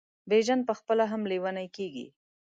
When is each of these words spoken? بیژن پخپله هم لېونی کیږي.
بیژن 0.29 0.59
پخپله 0.69 1.05
هم 1.11 1.21
لېونی 1.29 1.67
کیږي. 1.75 2.07